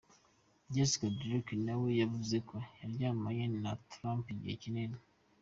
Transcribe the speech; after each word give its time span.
Jessica 0.73 1.07
Drake 1.19 1.53
nawe 1.65 1.89
yavuze 2.01 2.37
ko 2.47 2.55
yaryamanye 2.79 3.45
na 3.63 3.71
Trump 3.91 4.23
igihe 4.35 4.55
kinini. 4.63 4.97